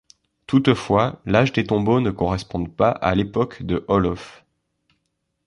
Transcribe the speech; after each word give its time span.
Toutefois, 0.47 1.21
l'âge 1.27 1.53
des 1.53 1.63
tombeaux 1.63 1.99
ne 1.99 2.09
correspondent 2.09 2.75
pas 2.75 2.89
à 2.89 3.13
l'époque 3.13 3.61
de 3.61 3.85
Olof. 3.87 4.43